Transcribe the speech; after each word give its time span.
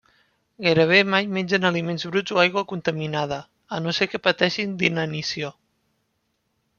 Gairebé 0.67 1.01
mai 1.13 1.27
mengen 1.33 1.67
aliments 1.69 2.05
bruts 2.13 2.33
o 2.37 2.41
aigua 2.45 2.63
contaminada, 2.71 3.39
a 3.77 3.81
no 3.83 3.93
ser 3.99 4.07
que 4.15 4.23
pateixin 4.29 4.73
d'inanició. 4.81 5.53